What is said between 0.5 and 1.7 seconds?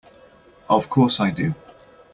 Of course I do!